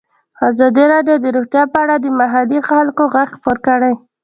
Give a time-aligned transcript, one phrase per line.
[0.49, 3.93] ازادي راډیو د روغتیا په اړه د محلي خلکو غږ خپور کړی.